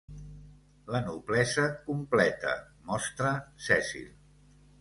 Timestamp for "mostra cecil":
2.91-4.13